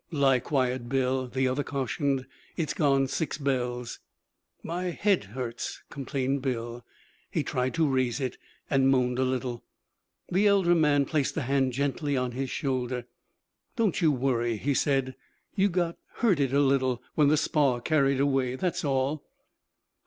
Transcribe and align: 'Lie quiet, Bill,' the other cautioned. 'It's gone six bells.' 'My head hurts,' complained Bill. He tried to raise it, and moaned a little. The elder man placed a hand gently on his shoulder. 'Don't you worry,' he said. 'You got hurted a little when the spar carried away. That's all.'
'Lie 0.09 0.39
quiet, 0.39 0.89
Bill,' 0.89 1.27
the 1.27 1.47
other 1.47 1.63
cautioned. 1.63 2.25
'It's 2.57 2.73
gone 2.73 3.05
six 3.05 3.37
bells.' 3.37 3.99
'My 4.63 4.85
head 4.85 5.25
hurts,' 5.25 5.83
complained 5.91 6.41
Bill. 6.41 6.83
He 7.29 7.43
tried 7.43 7.75
to 7.75 7.87
raise 7.87 8.19
it, 8.19 8.39
and 8.67 8.89
moaned 8.89 9.19
a 9.19 9.23
little. 9.23 9.63
The 10.31 10.47
elder 10.47 10.73
man 10.73 11.05
placed 11.05 11.37
a 11.37 11.41
hand 11.43 11.73
gently 11.73 12.17
on 12.17 12.31
his 12.31 12.49
shoulder. 12.49 13.05
'Don't 13.75 14.01
you 14.01 14.11
worry,' 14.11 14.57
he 14.57 14.73
said. 14.73 15.13
'You 15.53 15.69
got 15.69 15.97
hurted 16.15 16.51
a 16.51 16.61
little 16.61 17.03
when 17.13 17.27
the 17.27 17.37
spar 17.37 17.79
carried 17.79 18.19
away. 18.19 18.55
That's 18.55 18.83
all.' 18.83 19.23